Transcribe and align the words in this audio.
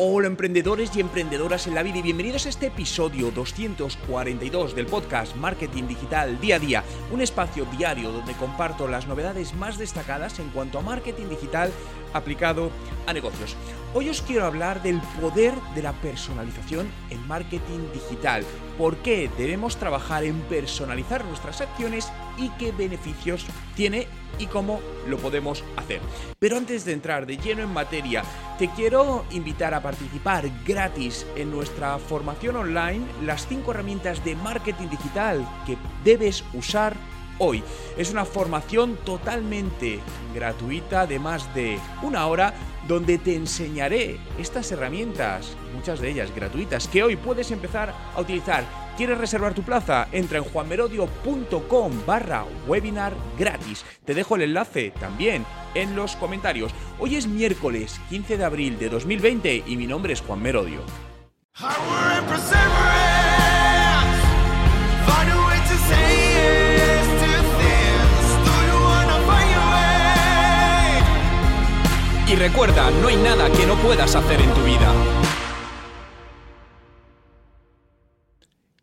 Hola 0.00 0.28
emprendedores 0.28 0.94
y 0.94 1.00
emprendedoras 1.00 1.66
en 1.66 1.74
la 1.74 1.82
vida 1.82 1.98
y 1.98 2.02
bienvenidos 2.02 2.46
a 2.46 2.50
este 2.50 2.66
episodio 2.66 3.32
242 3.32 4.76
del 4.76 4.86
podcast 4.86 5.34
Marketing 5.34 5.88
Digital 5.88 6.40
Día 6.40 6.54
a 6.54 6.58
Día, 6.60 6.84
un 7.10 7.20
espacio 7.20 7.66
diario 7.76 8.12
donde 8.12 8.32
comparto 8.34 8.86
las 8.86 9.08
novedades 9.08 9.54
más 9.54 9.76
destacadas 9.76 10.38
en 10.38 10.50
cuanto 10.50 10.78
a 10.78 10.82
marketing 10.82 11.26
digital 11.30 11.72
aplicado 12.12 12.70
a 13.06 13.12
negocios. 13.12 13.56
Hoy 13.94 14.10
os 14.10 14.20
quiero 14.20 14.44
hablar 14.44 14.82
del 14.82 15.00
poder 15.20 15.54
de 15.74 15.82
la 15.82 15.92
personalización 15.94 16.88
en 17.08 17.26
marketing 17.26 17.90
digital, 17.94 18.44
por 18.76 18.98
qué 18.98 19.30
debemos 19.38 19.78
trabajar 19.78 20.24
en 20.24 20.38
personalizar 20.42 21.24
nuestras 21.24 21.62
acciones 21.62 22.12
y 22.36 22.50
qué 22.50 22.70
beneficios 22.72 23.46
tiene 23.74 24.06
y 24.38 24.46
cómo 24.46 24.80
lo 25.06 25.16
podemos 25.16 25.64
hacer. 25.76 26.00
Pero 26.38 26.58
antes 26.58 26.84
de 26.84 26.92
entrar 26.92 27.26
de 27.26 27.38
lleno 27.38 27.62
en 27.62 27.72
materia, 27.72 28.22
te 28.58 28.68
quiero 28.70 29.24
invitar 29.30 29.72
a 29.72 29.82
participar 29.82 30.50
gratis 30.66 31.26
en 31.34 31.50
nuestra 31.50 31.98
formación 31.98 32.56
online, 32.56 33.06
las 33.24 33.46
5 33.46 33.70
herramientas 33.70 34.22
de 34.22 34.36
marketing 34.36 34.88
digital 34.88 35.48
que 35.66 35.78
debes 36.04 36.44
usar 36.52 36.94
hoy. 37.38 37.62
Es 37.96 38.10
una 38.10 38.24
formación 38.24 38.96
totalmente 39.04 40.00
gratuita 40.34 41.06
de 41.06 41.18
más 41.18 41.52
de 41.54 41.78
una 42.02 42.26
hora 42.26 42.54
donde 42.86 43.18
te 43.18 43.34
enseñaré 43.34 44.18
estas 44.38 44.72
herramientas, 44.72 45.56
muchas 45.74 46.00
de 46.00 46.10
ellas 46.10 46.34
gratuitas, 46.34 46.88
que 46.88 47.02
hoy 47.02 47.16
puedes 47.16 47.50
empezar 47.50 47.94
a 48.14 48.20
utilizar. 48.20 48.64
¿Quieres 48.96 49.18
reservar 49.18 49.54
tu 49.54 49.62
plaza? 49.62 50.08
Entra 50.10 50.38
en 50.38 50.44
juanmerodio.com 50.44 51.92
barra 52.04 52.44
webinar 52.66 53.12
gratis. 53.38 53.84
Te 54.04 54.14
dejo 54.14 54.34
el 54.34 54.42
enlace 54.42 54.90
también 54.98 55.44
en 55.74 55.94
los 55.94 56.16
comentarios. 56.16 56.72
Hoy 56.98 57.14
es 57.14 57.28
miércoles 57.28 58.00
15 58.08 58.38
de 58.38 58.44
abril 58.44 58.78
de 58.78 58.88
2020 58.88 59.64
y 59.66 59.76
mi 59.76 59.86
nombre 59.86 60.14
es 60.14 60.20
Juan 60.20 60.42
Merodio. 60.42 60.80
Y 72.30 72.34
recuerda, 72.34 72.90
no 72.90 73.08
hay 73.08 73.16
nada 73.16 73.50
que 73.50 73.64
no 73.64 73.74
puedas 73.80 74.14
hacer 74.14 74.38
en 74.38 74.52
tu 74.52 74.62
vida. 74.62 74.92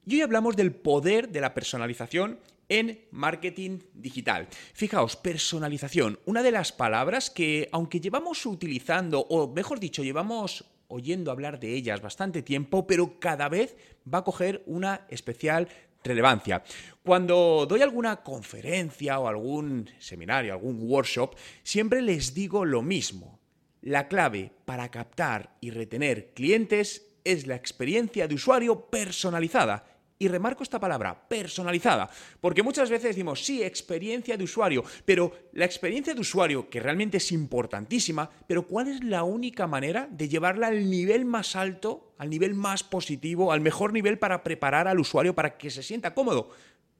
Y 0.03 0.15
hoy 0.15 0.21
hablamos 0.21 0.55
del 0.55 0.73
poder 0.73 1.29
de 1.29 1.41
la 1.41 1.53
personalización 1.53 2.39
en 2.69 3.05
marketing 3.11 3.81
digital. 3.93 4.47
Fijaos, 4.73 5.15
personalización, 5.15 6.17
una 6.25 6.41
de 6.41 6.49
las 6.49 6.71
palabras 6.71 7.29
que 7.29 7.69
aunque 7.71 7.99
llevamos 7.99 8.43
utilizando, 8.47 9.19
o 9.19 9.53
mejor 9.53 9.79
dicho, 9.79 10.03
llevamos 10.03 10.65
oyendo 10.87 11.29
hablar 11.29 11.59
de 11.59 11.75
ellas 11.75 12.01
bastante 12.01 12.41
tiempo, 12.41 12.87
pero 12.87 13.19
cada 13.19 13.47
vez 13.47 13.75
va 14.11 14.19
a 14.19 14.23
coger 14.23 14.63
una 14.65 15.05
especial 15.09 15.67
relevancia. 16.05 16.63
Cuando 17.03 17.65
doy 17.67 17.81
alguna 17.81 18.17
conferencia 18.23 19.19
o 19.19 19.27
algún 19.27 19.89
seminario, 19.99 20.53
algún 20.53 20.79
workshop, 20.81 21.35
siempre 21.63 22.01
les 22.01 22.33
digo 22.33 22.63
lo 22.63 22.81
mismo. 22.81 23.39
La 23.81 24.07
clave 24.07 24.51
para 24.65 24.89
captar 24.89 25.57
y 25.61 25.71
retener 25.71 26.33
clientes 26.33 27.15
es 27.23 27.45
la 27.47 27.55
experiencia 27.55 28.27
de 28.27 28.35
usuario 28.35 28.89
personalizada. 28.89 29.94
Y 30.17 30.29
remarco 30.29 30.63
esta 30.63 30.79
palabra, 30.79 31.27
personalizada, 31.27 32.09
porque 32.39 32.63
muchas 32.63 32.89
veces 32.89 33.09
decimos, 33.09 33.43
sí, 33.43 33.61
experiencia 33.61 34.37
de 34.37 34.45
usuario, 34.45 34.83
pero 35.03 35.49
la 35.51 35.65
experiencia 35.65 36.13
de 36.13 36.21
usuario, 36.21 36.69
que 36.69 36.79
realmente 36.79 37.17
es 37.17 37.33
importantísima, 37.33 38.29
pero 38.47 38.65
¿cuál 38.65 38.87
es 38.87 39.03
la 39.03 39.23
única 39.23 39.67
manera 39.67 40.07
de 40.09 40.29
llevarla 40.29 40.67
al 40.67 40.89
nivel 40.89 41.25
más 41.25 41.57
alto, 41.57 42.13
al 42.17 42.29
nivel 42.29 42.53
más 42.53 42.81
positivo, 42.81 43.51
al 43.51 43.59
mejor 43.59 43.91
nivel 43.91 44.17
para 44.17 44.41
preparar 44.41 44.87
al 44.87 45.01
usuario 45.01 45.35
para 45.35 45.57
que 45.57 45.69
se 45.69 45.83
sienta 45.83 46.13
cómodo? 46.13 46.49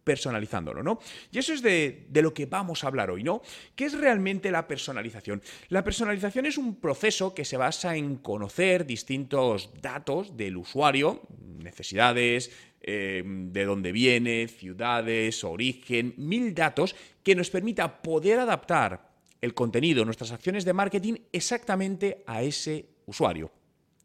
personalizándolo, 0.06 0.84
¿no? 0.84 1.00
Y 1.32 1.40
eso 1.40 1.52
es 1.52 1.62
de, 1.62 2.06
de, 2.10 2.22
lo 2.22 2.32
que 2.34 2.46
vamos 2.46 2.84
a 2.84 2.88
hablar 2.88 3.10
hoy, 3.10 3.24
¿no? 3.24 3.42
¿Qué 3.76 3.86
es 3.86 3.98
realmente 3.98 4.52
la 4.52 4.68
personalización? 4.68 5.42
La 5.70 5.84
personalización 5.84 6.46
es 6.46 6.60
un 6.60 6.80
proceso 6.80 7.34
que 7.34 7.44
se 7.44 7.58
basa 7.58 7.96
en 7.96 8.18
conocer 8.18 8.86
distintos 8.86 9.72
datos 9.82 10.38
del 10.38 10.58
usuario, 10.58 11.24
necesidades, 11.58 12.52
eh, 12.88 13.24
de 13.26 13.66
dónde 13.66 13.92
viene, 13.92 14.48
ciudades, 14.48 15.44
origen, 15.44 16.14
mil 16.18 16.54
datos 16.54 16.96
que 17.24 17.36
nos 17.36 17.50
permita 17.50 18.04
poder 18.04 18.40
adaptar 18.40 19.10
el 19.42 19.56
contenido, 19.56 20.06
nuestras 20.06 20.32
acciones 20.32 20.66
de 20.66 20.74
marketing 20.74 21.16
exactamente 21.32 22.24
a 22.28 22.44
ese 22.44 22.86
usuario. 23.08 23.52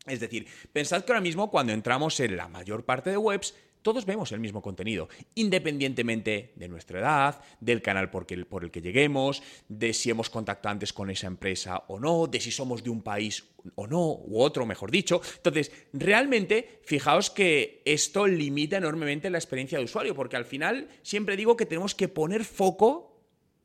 Es 0.06 0.20
decir, 0.20 0.46
pensad 0.72 1.04
que 1.04 1.12
ahora 1.12 1.20
mismo 1.20 1.50
cuando 1.50 1.74
entramos 1.74 2.19
en 2.20 2.36
la 2.36 2.48
mayor 2.48 2.86
parte 2.86 3.10
de 3.10 3.19
webs, 3.19 3.54
todos 3.82 4.04
vemos 4.04 4.32
el 4.32 4.41
mismo 4.41 4.62
contenido, 4.62 5.08
independientemente 5.34 6.52
de 6.56 6.68
nuestra 6.68 7.00
edad, 7.00 7.41
del 7.60 7.82
canal 7.82 8.10
por, 8.10 8.26
el 8.30 8.70
que 8.70 8.82
lleguemos, 8.82 9.42
de 9.68 9.92
si 9.92 10.10
hemos 10.10 10.30
contactado 10.30 10.72
antes 10.72 10.92
con 10.92 11.10
esa 11.10 11.26
empresa 11.26 11.84
o 11.88 11.98
no, 11.98 12.26
de 12.26 12.40
si 12.40 12.50
somos 12.50 12.82
de 12.82 12.90
un 12.90 13.02
país 13.02 13.44
o 13.74 13.86
no, 13.86 14.12
u 14.12 14.40
otro, 14.40 14.66
mejor 14.66 14.90
dicho. 14.90 15.20
Entonces, 15.36 15.72
realmente, 15.92 16.80
fijaos 16.84 17.30
que 17.30 17.82
esto 17.84 18.26
limita 18.26 18.76
enormemente 18.76 19.30
la 19.30 19.38
experiencia 19.38 19.78
de 19.78 19.84
usuario, 19.84 20.14
porque 20.14 20.36
al 20.36 20.44
final 20.44 20.88
siempre 21.02 21.36
digo 21.36 21.56
que 21.56 21.66
tenemos 21.66 21.94
que 21.94 22.08
poner 22.08 22.44
foco 22.44 23.10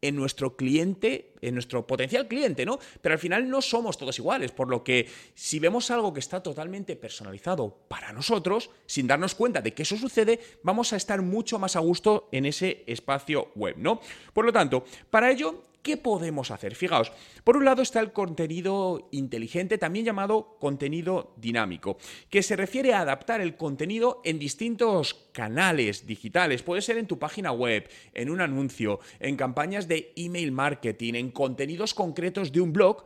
en 0.01 0.15
nuestro 0.15 0.55
cliente, 0.55 1.33
en 1.47 1.53
nuestro 1.53 1.85
potencial 1.85 2.28
cliente, 2.28 2.66
¿no? 2.66 2.79
Pero 3.01 3.13
al 3.13 3.19
final 3.19 3.50
no 3.50 3.61
somos 3.61 3.97
todos 3.97 4.17
iguales, 4.19 4.51
por 4.51 4.69
lo 4.69 4.83
que 4.83 5.07
si 5.33 5.59
vemos 5.59 5.91
algo 5.91 6.13
que 6.13 6.19
está 6.19 6.41
totalmente 6.41 6.95
personalizado 6.95 7.85
para 7.88 8.11
nosotros, 8.11 8.69
sin 8.85 9.07
darnos 9.07 9.35
cuenta 9.35 9.61
de 9.61 9.73
que 9.73 9.84
eso 9.84 9.97
sucede, 9.97 10.39
vamos 10.63 10.94
a 10.94 10.97
estar 10.97 11.22
mucho 11.22 11.59
más 11.59 11.75
a 11.75 11.79
gusto 11.79 12.29
en 12.31 12.45
ese 12.45 12.84
espacio 12.88 13.51
web, 13.55 13.75
¿no? 13.78 14.01
Por 14.34 14.45
lo 14.45 14.53
tanto, 14.53 14.85
para 15.09 15.31
ello 15.31 15.63
¿Qué 15.85 15.97
podemos 15.97 16.50
hacer? 16.50 16.73
Fijaos, 16.73 17.11
por 17.44 17.57
un 17.57 17.63
lado 17.63 17.84
está 17.84 18.00
el 18.00 18.11
contenido 18.11 19.07
inteligente, 19.11 19.78
también 19.78 20.03
llamado 20.03 20.57
contenido 20.59 21.35
dinámico, 21.38 22.00
que 22.31 22.41
se 22.41 22.55
refiere 22.55 22.95
a 22.95 23.01
adaptar 23.01 23.39
el 23.39 23.55
contenido 23.55 24.19
en 24.25 24.39
distintos 24.39 25.13
canales 25.31 26.07
digitales. 26.07 26.63
Puede 26.63 26.81
ser 26.81 26.97
en 26.97 27.05
tu 27.05 27.19
página 27.19 27.51
web, 27.51 27.88
en 28.16 28.31
un 28.31 28.41
anuncio, 28.41 29.00
en 29.19 29.35
campañas 29.35 29.88
de 29.88 30.11
email 30.16 30.51
marketing, 30.51 31.13
en 31.13 31.29
contenidos 31.35 31.94
concretos 31.94 32.51
de 32.51 32.62
un 32.62 32.73
blog 32.73 33.06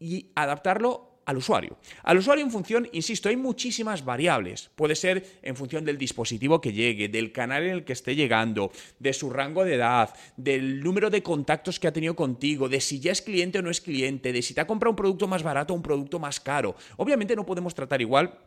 y 0.00 0.32
adaptarlo 0.34 1.16
al 1.26 1.36
usuario. 1.36 1.76
Al 2.04 2.18
usuario 2.18 2.44
en 2.44 2.52
función, 2.52 2.88
insisto, 2.92 3.28
hay 3.28 3.36
muchísimas 3.36 4.04
variables. 4.04 4.70
Puede 4.76 4.94
ser 4.94 5.40
en 5.42 5.56
función 5.56 5.84
del 5.84 5.98
dispositivo 5.98 6.60
que 6.60 6.72
llegue, 6.72 7.08
del 7.08 7.32
canal 7.32 7.64
en 7.64 7.70
el 7.70 7.84
que 7.84 7.92
esté 7.92 8.14
llegando, 8.14 8.70
de 9.00 9.12
su 9.12 9.28
rango 9.28 9.64
de 9.64 9.74
edad, 9.74 10.14
del 10.36 10.80
número 10.80 11.10
de 11.10 11.24
contactos 11.24 11.80
que 11.80 11.88
ha 11.88 11.92
tenido 11.92 12.14
contigo, 12.14 12.68
de 12.68 12.80
si 12.80 13.00
ya 13.00 13.12
es 13.12 13.22
cliente 13.22 13.58
o 13.58 13.62
no 13.62 13.70
es 13.70 13.80
cliente, 13.80 14.32
de 14.32 14.40
si 14.40 14.54
te 14.54 14.60
ha 14.60 14.66
comprado 14.66 14.92
un 14.92 14.96
producto 14.96 15.26
más 15.26 15.42
barato 15.42 15.74
o 15.74 15.76
un 15.76 15.82
producto 15.82 16.18
más 16.20 16.40
caro. 16.40 16.76
Obviamente 16.96 17.36
no 17.36 17.44
podemos 17.44 17.74
tratar 17.74 18.00
igual 18.00 18.38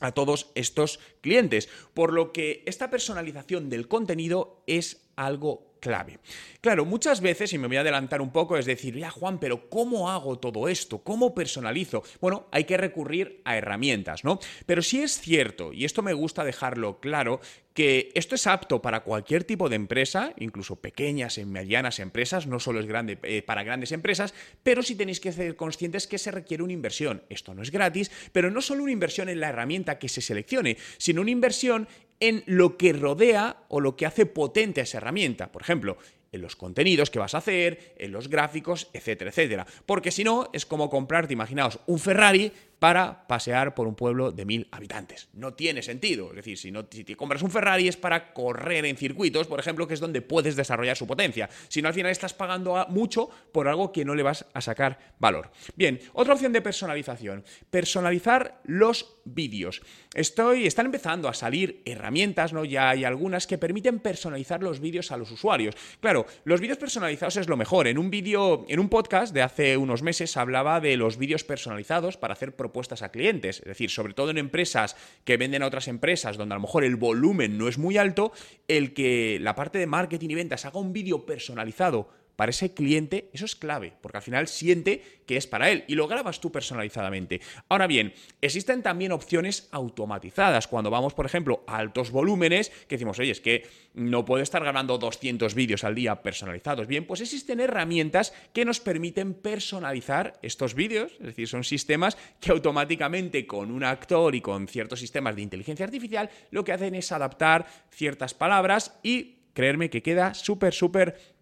a 0.00 0.12
todos 0.12 0.50
estos 0.54 0.98
clientes, 1.20 1.68
por 1.92 2.12
lo 2.12 2.32
que 2.32 2.62
esta 2.66 2.90
personalización 2.90 3.68
del 3.68 3.86
contenido 3.86 4.62
es 4.66 5.03
algo 5.16 5.74
clave. 5.84 6.18
Claro, 6.62 6.86
muchas 6.86 7.20
veces, 7.20 7.52
y 7.52 7.58
me 7.58 7.68
voy 7.68 7.76
a 7.76 7.80
adelantar 7.80 8.22
un 8.22 8.32
poco, 8.32 8.56
es 8.56 8.64
decir, 8.64 8.96
ya 8.96 9.10
Juan, 9.10 9.38
pero 9.38 9.68
¿cómo 9.68 10.10
hago 10.10 10.38
todo 10.38 10.66
esto? 10.66 11.00
¿Cómo 11.00 11.34
personalizo? 11.34 12.02
Bueno, 12.22 12.46
hay 12.52 12.64
que 12.64 12.78
recurrir 12.78 13.42
a 13.44 13.58
herramientas, 13.58 14.24
¿no? 14.24 14.38
Pero 14.64 14.80
sí 14.80 15.02
es 15.02 15.20
cierto, 15.20 15.74
y 15.74 15.84
esto 15.84 16.00
me 16.00 16.14
gusta 16.14 16.42
dejarlo 16.42 17.00
claro, 17.00 17.40
que 17.74 18.12
esto 18.14 18.34
es 18.36 18.46
apto 18.46 18.80
para 18.80 19.00
cualquier 19.00 19.44
tipo 19.44 19.68
de 19.68 19.76
empresa, 19.76 20.32
incluso 20.38 20.76
pequeñas 20.76 21.36
y 21.36 21.44
medianas 21.44 21.98
empresas, 21.98 22.46
no 22.46 22.60
solo 22.60 22.80
es 22.80 22.86
grande 22.86 23.18
eh, 23.24 23.42
para 23.42 23.64
grandes 23.64 23.92
empresas, 23.92 24.32
pero 24.62 24.82
sí 24.82 24.94
tenéis 24.94 25.20
que 25.20 25.32
ser 25.32 25.54
conscientes 25.56 26.06
que 26.06 26.18
se 26.18 26.30
requiere 26.30 26.62
una 26.62 26.72
inversión. 26.72 27.24
Esto 27.28 27.52
no 27.52 27.62
es 27.62 27.70
gratis, 27.70 28.10
pero 28.32 28.50
no 28.50 28.62
solo 28.62 28.84
una 28.84 28.92
inversión 28.92 29.28
en 29.28 29.40
la 29.40 29.48
herramienta 29.50 29.98
que 29.98 30.08
se 30.08 30.22
seleccione, 30.22 30.78
sino 30.96 31.20
una 31.20 31.32
inversión 31.32 31.88
en 32.28 32.42
lo 32.46 32.76
que 32.76 32.92
rodea 32.92 33.64
o 33.68 33.80
lo 33.80 33.96
que 33.96 34.06
hace 34.06 34.26
potente 34.26 34.80
a 34.80 34.84
esa 34.84 34.98
herramienta. 34.98 35.52
Por 35.52 35.62
ejemplo, 35.62 35.98
en 36.32 36.42
los 36.42 36.56
contenidos 36.56 37.10
que 37.10 37.18
vas 37.18 37.34
a 37.34 37.38
hacer, 37.38 37.94
en 37.96 38.10
los 38.10 38.28
gráficos, 38.28 38.88
etcétera, 38.92 39.30
etcétera. 39.30 39.66
Porque 39.86 40.10
si 40.10 40.24
no, 40.24 40.50
es 40.52 40.66
como 40.66 40.90
comprarte, 40.90 41.32
imaginaos, 41.32 41.78
un 41.86 41.98
Ferrari 41.98 42.52
para 42.78 43.26
pasear 43.26 43.74
por 43.74 43.86
un 43.86 43.94
pueblo 43.94 44.32
de 44.32 44.44
mil 44.44 44.68
habitantes. 44.70 45.28
No 45.32 45.54
tiene 45.54 45.82
sentido. 45.82 46.30
Es 46.30 46.36
decir, 46.36 46.58
si, 46.58 46.70
no, 46.70 46.84
te 46.84 47.16
compras 47.16 47.42
un 47.42 47.50
Ferrari 47.50 47.88
es 47.88 47.96
para 47.96 48.32
correr 48.32 48.84
en 48.84 48.96
circuitos, 48.96 49.46
por 49.46 49.60
ejemplo, 49.60 49.86
que 49.86 49.94
es 49.94 50.00
donde 50.00 50.22
puedes 50.22 50.56
desarrollar 50.56 50.96
su 50.96 51.06
potencia. 51.06 51.48
Si 51.68 51.80
no, 51.82 51.88
al 51.88 51.94
final 51.94 52.10
estás 52.10 52.34
pagando 52.34 52.86
mucho 52.88 53.30
por 53.52 53.68
algo 53.68 53.92
que 53.92 54.04
no 54.04 54.14
le 54.14 54.22
vas 54.22 54.46
a 54.52 54.60
sacar 54.60 55.14
valor. 55.18 55.50
Bien, 55.76 56.00
otra 56.12 56.34
opción 56.34 56.52
de 56.52 56.60
personalización. 56.60 57.44
Personalizar 57.70 58.60
los 58.64 59.16
vídeos. 59.24 59.82
Estoy, 60.14 60.66
están 60.66 60.86
empezando 60.86 61.28
a 61.28 61.34
salir 61.34 61.82
herramientas, 61.84 62.52
¿no? 62.52 62.64
Ya 62.64 62.90
hay 62.90 63.04
algunas 63.04 63.46
que 63.46 63.58
permiten 63.58 63.98
personalizar 63.98 64.62
los 64.62 64.80
vídeos 64.80 65.10
a 65.12 65.16
los 65.16 65.30
usuarios. 65.30 65.74
Claro, 66.00 66.26
los 66.44 66.60
vídeos 66.60 66.78
personalizados 66.78 67.36
es 67.36 67.48
lo 67.48 67.56
mejor. 67.56 67.86
En 67.86 67.98
un 67.98 68.10
vídeo, 68.10 68.64
en 68.68 68.80
un 68.80 68.88
podcast 68.88 69.34
de 69.34 69.42
hace 69.42 69.76
unos 69.76 70.02
meses 70.02 70.36
hablaba 70.36 70.80
de 70.80 70.96
los 70.96 71.16
vídeos 71.16 71.44
personalizados 71.44 72.16
para 72.16 72.34
hacer 72.34 72.54
propuestas 72.64 73.02
a 73.02 73.10
clientes. 73.10 73.58
Es 73.58 73.66
decir, 73.66 73.90
sobre 73.90 74.14
todo 74.14 74.30
en 74.30 74.38
empresas 74.38 74.96
que 75.24 75.36
venden 75.36 75.62
a 75.62 75.66
otras 75.66 75.86
empresas 75.86 76.38
donde 76.38 76.54
a 76.54 76.56
lo 76.56 76.62
mejor 76.62 76.82
el 76.82 76.96
volumen 76.96 77.58
no 77.58 77.68
es 77.68 77.76
muy 77.76 77.98
alto, 77.98 78.32
el 78.68 78.94
que 78.94 79.38
la 79.38 79.54
parte 79.54 79.78
de 79.78 79.86
marketing 79.86 80.30
y 80.30 80.34
ventas 80.34 80.64
haga 80.64 80.80
un 80.80 80.94
vídeo 80.94 81.26
personalizado 81.26 82.08
para 82.36 82.50
ese 82.50 82.74
cliente, 82.74 83.30
eso 83.32 83.44
es 83.44 83.56
clave, 83.56 83.92
porque 84.00 84.18
al 84.18 84.22
final 84.22 84.48
siente 84.48 85.02
que 85.26 85.36
es 85.36 85.46
para 85.46 85.70
él 85.70 85.84
y 85.88 85.94
lo 85.94 86.08
grabas 86.08 86.40
tú 86.40 86.50
personalizadamente. 86.52 87.40
Ahora 87.68 87.86
bien, 87.86 88.12
existen 88.40 88.82
también 88.82 89.12
opciones 89.12 89.68
automatizadas. 89.70 90.66
Cuando 90.66 90.90
vamos, 90.90 91.14
por 91.14 91.26
ejemplo, 91.26 91.64
a 91.66 91.78
altos 91.78 92.10
volúmenes, 92.10 92.70
que 92.88 92.96
decimos, 92.96 93.18
oye, 93.18 93.30
es 93.30 93.40
que 93.40 93.66
no 93.94 94.24
puedo 94.24 94.42
estar 94.42 94.62
grabando 94.62 94.98
200 94.98 95.54
vídeos 95.54 95.84
al 95.84 95.94
día 95.94 96.22
personalizados. 96.22 96.86
Bien, 96.86 97.06
pues 97.06 97.20
existen 97.20 97.60
herramientas 97.60 98.34
que 98.52 98.64
nos 98.64 98.80
permiten 98.80 99.34
personalizar 99.34 100.38
estos 100.42 100.74
vídeos, 100.74 101.12
es 101.20 101.26
decir, 101.26 101.48
son 101.48 101.64
sistemas 101.64 102.16
que 102.40 102.50
automáticamente 102.50 103.46
con 103.46 103.70
un 103.70 103.84
actor 103.84 104.34
y 104.34 104.40
con 104.40 104.68
ciertos 104.68 105.00
sistemas 105.00 105.36
de 105.36 105.42
inteligencia 105.42 105.84
artificial 105.84 106.30
lo 106.50 106.64
que 106.64 106.72
hacen 106.72 106.94
es 106.94 107.12
adaptar 107.12 107.66
ciertas 107.90 108.34
palabras 108.34 108.98
y 109.02 109.36
creerme 109.52 109.90
que 109.90 110.02
queda 110.02 110.34
súper, 110.34 110.74
súper 110.74 111.33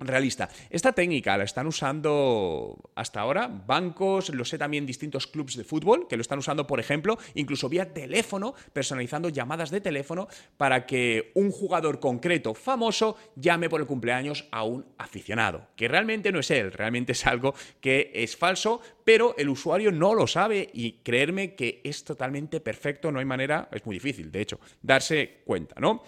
realista. 0.00 0.48
Esta 0.70 0.92
técnica 0.92 1.36
la 1.36 1.44
están 1.44 1.66
usando 1.66 2.90
hasta 2.94 3.20
ahora 3.20 3.48
bancos, 3.48 4.30
lo 4.30 4.44
sé 4.44 4.58
también 4.58 4.86
distintos 4.86 5.26
clubes 5.26 5.56
de 5.56 5.64
fútbol 5.64 6.06
que 6.08 6.16
lo 6.16 6.22
están 6.22 6.38
usando, 6.38 6.66
por 6.66 6.80
ejemplo, 6.80 7.18
incluso 7.34 7.68
vía 7.68 7.92
teléfono, 7.92 8.54
personalizando 8.72 9.28
llamadas 9.28 9.70
de 9.70 9.80
teléfono 9.80 10.28
para 10.56 10.86
que 10.86 11.32
un 11.34 11.50
jugador 11.50 12.00
concreto 12.00 12.54
famoso 12.54 13.16
llame 13.36 13.68
por 13.68 13.80
el 13.80 13.86
cumpleaños 13.86 14.46
a 14.50 14.64
un 14.64 14.86
aficionado, 14.98 15.68
que 15.76 15.88
realmente 15.88 16.32
no 16.32 16.40
es 16.40 16.50
él, 16.50 16.72
realmente 16.72 17.12
es 17.12 17.26
algo 17.26 17.54
que 17.80 18.10
es 18.14 18.36
falso, 18.36 18.80
pero 19.04 19.34
el 19.38 19.48
usuario 19.48 19.92
no 19.92 20.14
lo 20.14 20.26
sabe 20.26 20.70
y 20.72 21.02
creerme 21.02 21.54
que 21.54 21.80
es 21.84 22.04
totalmente 22.04 22.60
perfecto, 22.60 23.12
no 23.12 23.18
hay 23.18 23.24
manera, 23.24 23.68
es 23.72 23.84
muy 23.86 23.96
difícil, 23.96 24.30
de 24.32 24.40
hecho, 24.40 24.60
darse 24.82 25.42
cuenta, 25.44 25.76
¿no? 25.78 26.02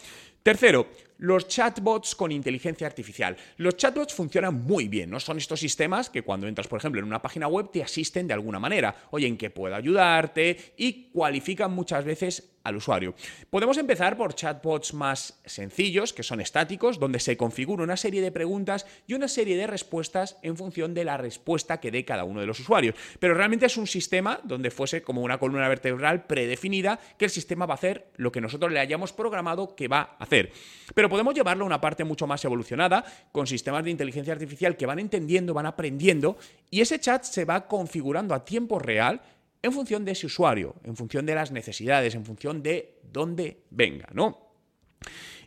Tercero, 0.46 0.87
los 1.19 1.48
chatbots 1.48 2.14
con 2.14 2.31
inteligencia 2.31 2.87
artificial. 2.87 3.37
Los 3.56 3.76
chatbots 3.76 4.14
funcionan 4.14 4.62
muy 4.62 4.87
bien, 4.87 5.10
¿no? 5.10 5.19
Son 5.19 5.38
estos 5.38 5.58
sistemas 5.58 6.08
que 6.08 6.22
cuando 6.22 6.46
entras, 6.46 6.69
por 6.69 6.78
ejemplo, 6.78 7.00
en 7.00 7.04
una 7.08 7.20
página 7.20 7.48
web 7.48 7.72
te 7.72 7.82
asisten 7.82 8.28
de 8.28 8.34
alguna 8.34 8.60
manera. 8.60 8.94
Oye, 9.10 9.26
¿en 9.26 9.37
qué 9.37 9.50
puedo 9.50 9.75
ayudarte? 9.75 10.75
Y 10.76 11.10
cualifican 11.10 11.72
muchas 11.72 12.04
veces 12.04 12.56
al 12.66 12.76
usuario. 12.76 13.14
Podemos 13.50 13.78
empezar 13.78 14.16
por 14.16 14.34
chatbots 14.34 14.94
más 14.94 15.40
sencillos, 15.44 16.12
que 16.12 16.22
son 16.22 16.40
estáticos, 16.40 16.98
donde 16.98 17.20
se 17.20 17.36
configura 17.36 17.84
una 17.84 17.96
serie 17.96 18.20
de 18.20 18.32
preguntas 18.32 18.86
y 19.06 19.14
una 19.14 19.28
serie 19.28 19.56
de 19.56 19.66
respuestas 19.66 20.36
en 20.42 20.56
función 20.56 20.94
de 20.94 21.04
la 21.04 21.16
respuesta 21.16 21.80
que 21.80 21.90
dé 21.90 22.04
cada 22.04 22.24
uno 22.24 22.40
de 22.40 22.46
los 22.46 22.60
usuarios. 22.60 22.94
Pero 23.18 23.34
realmente 23.34 23.66
es 23.66 23.76
un 23.76 23.86
sistema 23.86 24.40
donde 24.44 24.70
fuese 24.70 25.02
como 25.02 25.22
una 25.22 25.38
columna 25.38 25.68
vertebral 25.68 26.26
predefinida 26.26 26.98
que 27.18 27.26
el 27.26 27.30
sistema 27.30 27.66
va 27.66 27.74
a 27.74 27.76
hacer 27.76 28.10
lo 28.16 28.32
que 28.32 28.40
nosotros 28.40 28.72
le 28.72 28.80
hayamos 28.80 29.12
programado 29.12 29.74
que 29.74 29.88
va 29.88 30.16
a 30.19 30.24
hacer. 30.24 30.52
Pero 30.94 31.08
podemos 31.08 31.34
llevarlo 31.34 31.64
a 31.64 31.66
una 31.66 31.80
parte 31.80 32.04
mucho 32.04 32.26
más 32.26 32.44
evolucionada, 32.44 33.04
con 33.32 33.46
sistemas 33.46 33.84
de 33.84 33.90
inteligencia 33.90 34.32
artificial 34.32 34.76
que 34.76 34.86
van 34.86 34.98
entendiendo, 34.98 35.54
van 35.54 35.66
aprendiendo, 35.66 36.38
y 36.70 36.80
ese 36.80 36.98
chat 36.98 37.24
se 37.24 37.44
va 37.44 37.66
configurando 37.66 38.34
a 38.34 38.44
tiempo 38.44 38.78
real 38.78 39.20
en 39.66 39.72
función 39.72 40.04
de 40.04 40.12
ese 40.12 40.26
usuario, 40.26 40.76
en 40.84 40.96
función 40.96 41.26
de 41.26 41.34
las 41.34 41.50
necesidades, 41.50 42.14
en 42.14 42.24
función 42.24 42.62
de 42.62 43.00
dónde 43.12 43.64
venga, 43.70 44.08
¿no? 44.12 44.46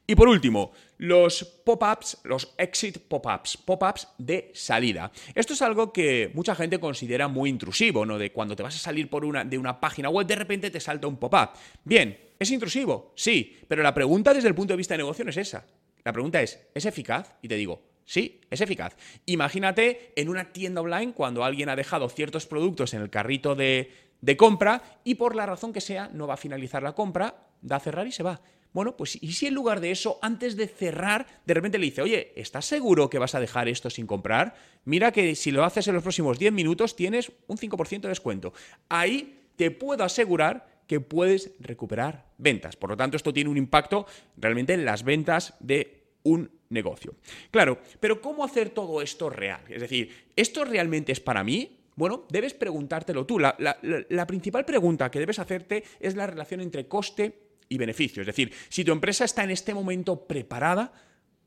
Y 0.06 0.16
por 0.16 0.27
último, 0.27 0.71
los 0.98 1.44
pop-ups, 1.44 2.18
los 2.24 2.54
exit 2.57 2.98
pop-ups, 2.98 3.57
pop-ups 3.57 4.07
de 4.18 4.51
salida. 4.56 5.12
Esto 5.36 5.54
es 5.54 5.62
algo 5.62 5.94
que 5.94 6.31
mucha 6.33 6.56
gente 6.56 6.80
considera 6.80 7.27
muy 7.27 7.50
intrusivo, 7.50 8.06
¿no? 8.06 8.18
De 8.18 8.31
cuando 8.31 8.56
te 8.56 8.63
vas 8.63 8.75
a 8.75 8.80
salir 8.80 9.10
por 9.10 9.24
una, 9.24 9.45
de 9.45 9.57
una 9.57 9.80
página 9.80 10.10
web, 10.10 10.25
de 10.25 10.36
repente 10.36 10.72
te 10.72 10.80
salta 10.80 11.07
un 11.07 11.18
pop-up. 11.18 11.51
Bien, 11.83 12.18
¿es 12.39 12.50
intrusivo? 12.50 13.13
Sí, 13.15 13.57
pero 13.68 13.83
la 13.83 13.94
pregunta 13.94 14.33
desde 14.33 14.48
el 14.48 14.56
punto 14.56 14.74
de 14.74 14.77
vista 14.77 14.95
de 14.95 15.00
negocio 15.00 15.24
no 15.24 15.30
es 15.30 15.38
esa. 15.38 15.65
La 16.04 16.12
pregunta 16.12 16.42
es, 16.42 16.60
¿es 16.74 16.86
eficaz? 16.86 17.36
Y 17.42 17.48
te 17.48 17.56
digo, 17.56 17.89
Sí, 18.10 18.42
es 18.50 18.60
eficaz. 18.60 18.98
Imagínate 19.27 20.13
en 20.15 20.30
una 20.30 20.51
tienda 20.51 20.81
online 20.81 21.13
cuando 21.13 21.44
alguien 21.44 21.69
ha 21.69 21.75
dejado 21.75 22.10
ciertos 22.10 22.48
productos 22.48 22.95
en 22.95 23.04
el 23.04 23.12
carrito 23.12 23.54
de, 23.54 23.92
de 24.21 24.38
compra 24.38 25.00
y 25.04 25.16
por 25.16 25.36
la 25.36 25.45
razón 25.45 25.74
que 25.74 25.81
sea 25.81 26.10
no 26.13 26.27
va 26.27 26.36
a 26.36 26.38
finalizar 26.38 26.83
la 26.83 26.94
compra, 26.94 27.48
da 27.62 27.77
a 27.77 27.80
cerrar 27.80 28.07
y 28.07 28.12
se 28.12 28.24
va. 28.24 28.42
Bueno, 28.71 28.95
pues 28.95 29.18
¿y 29.21 29.31
si 29.33 29.48
en 29.48 29.56
lugar 29.56 29.80
de 29.80 29.92
eso, 29.92 30.19
antes 30.21 30.56
de 30.56 30.68
cerrar, 30.68 31.25
de 31.45 31.54
repente 31.54 31.80
le 31.80 31.86
dice, 31.86 32.04
oye, 32.04 32.33
¿estás 32.36 32.66
seguro 32.66 33.10
que 33.10 33.18
vas 33.18 33.33
a 33.33 33.39
dejar 33.39 33.68
esto 33.68 33.89
sin 33.89 34.06
comprar? 34.06 34.54
Mira 34.86 35.12
que 35.12 35.36
si 35.36 35.51
lo 35.51 35.63
haces 35.63 35.88
en 35.88 35.95
los 35.95 36.04
próximos 36.04 36.38
10 36.38 36.54
minutos 36.54 36.95
tienes 36.95 37.31
un 37.48 37.57
5% 37.57 38.01
de 38.01 38.10
descuento. 38.10 38.54
Ahí 38.88 39.48
te 39.56 39.71
puedo 39.71 40.04
asegurar 40.04 40.83
que 40.86 41.00
puedes 41.00 41.51
recuperar 41.60 42.31
ventas. 42.38 42.75
Por 42.75 42.92
lo 42.92 42.98
tanto, 42.98 43.18
esto 43.18 43.33
tiene 43.33 43.50
un 43.50 43.57
impacto 43.57 44.06
realmente 44.38 44.74
en 44.74 44.86
las 44.86 45.04
ventas 45.04 45.56
de 45.60 46.13
un 46.24 46.51
negocio. 46.69 47.15
Claro, 47.51 47.80
pero 48.00 48.22
¿cómo 48.22 48.44
hacer 48.44 48.69
todo 48.69 49.01
esto 49.01 49.30
real? 49.30 49.62
Es 49.69 49.81
decir, 49.81 50.27
¿esto 50.36 50.63
realmente 50.65 51.12
es 51.12 51.19
para 51.19 51.44
mí? 51.44 51.79
Bueno, 52.00 52.25
debes 52.30 52.54
preguntártelo 52.54 53.25
tú. 53.25 53.40
La, 53.40 54.25
principal 54.25 54.63
pregunta 54.63 55.12
que 55.12 55.19
debes 55.19 55.38
hacerte 55.38 55.84
es 56.00 56.16
la 56.16 56.28
relación 56.28 56.62
entre 56.62 56.88
coste 56.88 57.42
y 57.68 57.78
beneficio. 57.78 58.22
Es 58.22 58.28
decir, 58.28 58.54
si 58.69 58.86
tu 58.86 58.94
empresa 58.94 59.25
está 59.25 59.44
en 59.44 59.51
este 59.51 59.74
momento 59.74 60.25
preparada 60.25 60.94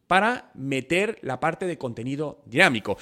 para 0.07 0.51
meter 0.53 1.19
la 1.23 1.41
parte 1.41 1.67
de 1.67 1.79
contenido 1.79 2.43
dinámico. 2.45 2.99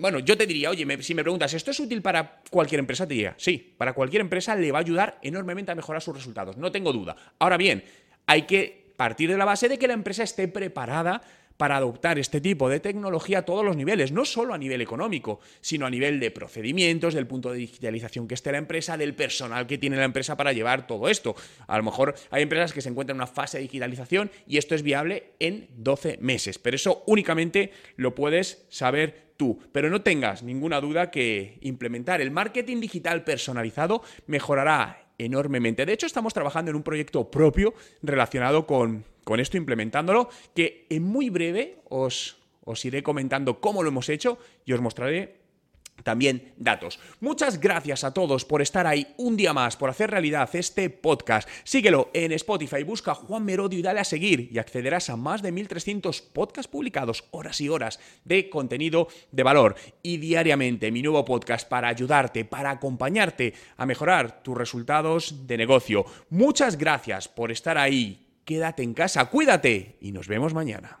bueno, 0.00 0.18
yo 0.18 0.36
te 0.36 0.44
diría, 0.44 0.70
oye, 0.70 0.84
si 1.04 1.14
me 1.14 1.22
preguntas, 1.22 1.54
¿esto 1.54 1.70
es 1.70 1.78
útil 1.78 2.02
para 2.02 2.42
cualquier 2.50 2.80
empresa? 2.80 3.06
Te 3.06 3.14
diría, 3.14 3.36
sí, 3.38 3.72
para 3.78 3.92
cualquier 3.92 4.22
empresa 4.22 4.56
le 4.56 4.72
va 4.72 4.78
a 4.78 4.82
ayudar 4.82 5.20
enormemente 5.22 5.70
a 5.70 5.76
mejorar 5.76 6.02
sus 6.02 6.16
resultados, 6.16 6.56
no 6.56 6.72
tengo 6.72 6.92
duda. 6.92 7.14
Ahora 7.38 7.56
bien, 7.56 7.84
hay 8.26 8.42
que 8.42 8.92
partir 8.96 9.30
de 9.30 9.38
la 9.38 9.44
base 9.44 9.68
de 9.68 9.78
que 9.78 9.86
la 9.86 9.94
empresa 9.94 10.24
esté 10.24 10.48
preparada 10.48 11.22
para 11.56 11.76
adoptar 11.76 12.18
este 12.18 12.40
tipo 12.40 12.68
de 12.68 12.80
tecnología 12.80 13.40
a 13.40 13.42
todos 13.42 13.64
los 13.64 13.76
niveles, 13.76 14.12
no 14.12 14.24
solo 14.24 14.54
a 14.54 14.58
nivel 14.58 14.80
económico, 14.80 15.40
sino 15.60 15.86
a 15.86 15.90
nivel 15.90 16.20
de 16.20 16.30
procedimientos, 16.30 17.14
del 17.14 17.26
punto 17.26 17.52
de 17.52 17.58
digitalización 17.58 18.26
que 18.26 18.34
esté 18.34 18.52
la 18.52 18.58
empresa, 18.58 18.96
del 18.96 19.14
personal 19.14 19.66
que 19.66 19.78
tiene 19.78 19.96
la 19.96 20.04
empresa 20.04 20.36
para 20.36 20.52
llevar 20.52 20.86
todo 20.86 21.08
esto. 21.08 21.34
A 21.66 21.76
lo 21.76 21.84
mejor 21.84 22.14
hay 22.30 22.42
empresas 22.42 22.72
que 22.72 22.80
se 22.80 22.88
encuentran 22.88 23.16
en 23.16 23.22
una 23.22 23.26
fase 23.26 23.58
de 23.58 23.62
digitalización 23.62 24.30
y 24.46 24.58
esto 24.58 24.74
es 24.74 24.82
viable 24.82 25.32
en 25.38 25.68
12 25.76 26.18
meses, 26.20 26.58
pero 26.58 26.76
eso 26.76 27.02
únicamente 27.06 27.72
lo 27.96 28.14
puedes 28.14 28.66
saber 28.68 29.32
tú. 29.36 29.58
Pero 29.72 29.90
no 29.90 30.02
tengas 30.02 30.42
ninguna 30.42 30.80
duda 30.80 31.10
que 31.10 31.58
implementar 31.60 32.20
el 32.20 32.30
marketing 32.30 32.80
digital 32.80 33.24
personalizado 33.24 34.02
mejorará 34.26 35.04
enormemente. 35.18 35.86
De 35.86 35.92
hecho, 35.92 36.06
estamos 36.06 36.34
trabajando 36.34 36.70
en 36.70 36.76
un 36.76 36.82
proyecto 36.82 37.30
propio 37.30 37.74
relacionado 38.02 38.66
con, 38.66 39.04
con 39.24 39.40
esto, 39.40 39.56
implementándolo, 39.56 40.28
que 40.54 40.86
en 40.90 41.02
muy 41.02 41.30
breve 41.30 41.80
os, 41.88 42.38
os 42.64 42.84
iré 42.84 43.02
comentando 43.02 43.60
cómo 43.60 43.82
lo 43.82 43.88
hemos 43.88 44.08
hecho 44.08 44.38
y 44.64 44.72
os 44.72 44.80
mostraré 44.80 45.44
también 46.02 46.52
datos. 46.56 46.98
Muchas 47.20 47.60
gracias 47.60 48.04
a 48.04 48.12
todos 48.12 48.44
por 48.44 48.60
estar 48.60 48.86
ahí 48.86 49.14
un 49.16 49.36
día 49.36 49.52
más, 49.52 49.76
por 49.76 49.90
hacer 49.90 50.10
realidad 50.10 50.48
este 50.54 50.90
podcast. 50.90 51.48
Síguelo 51.62 52.10
en 52.12 52.32
Spotify, 52.32 52.82
busca 52.82 53.14
Juan 53.14 53.44
Merodio 53.44 53.78
y 53.78 53.82
dale 53.82 54.00
a 54.00 54.04
seguir 54.04 54.48
y 54.52 54.58
accederás 54.58 55.08
a 55.08 55.16
más 55.16 55.40
de 55.40 55.52
1300 55.52 56.20
podcasts 56.20 56.70
publicados, 56.70 57.24
horas 57.30 57.60
y 57.60 57.68
horas 57.68 58.00
de 58.24 58.50
contenido 58.50 59.08
de 59.30 59.42
valor. 59.42 59.76
Y 60.02 60.18
diariamente 60.18 60.90
mi 60.90 61.00
nuevo 61.00 61.24
podcast 61.24 61.68
para 61.68 61.88
ayudarte, 61.88 62.44
para 62.44 62.70
acompañarte 62.70 63.54
a 63.76 63.86
mejorar 63.86 64.42
tus 64.42 64.56
resultados 64.58 65.46
de 65.46 65.56
negocio. 65.56 66.04
Muchas 66.30 66.76
gracias 66.76 67.28
por 67.28 67.52
estar 67.52 67.78
ahí. 67.78 68.23
Quédate 68.44 68.82
en 68.82 68.94
casa, 68.94 69.24
cuídate 69.26 69.96
y 70.00 70.12
nos 70.12 70.28
vemos 70.28 70.54
mañana. 70.54 71.00